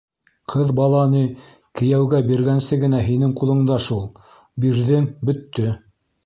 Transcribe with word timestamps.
—Ҡыҙ 0.51 0.69
бала 0.77 1.01
ни, 1.09 1.19
кейәүгә 1.81 2.21
биргәнсе 2.29 2.79
генә 2.85 3.03
һинең 3.09 3.35
ҡулыңда 3.43 3.79
шул 3.89 4.01
ул. 4.01 4.33
Бирҙең— 4.67 5.07
бөттө. 5.31 5.69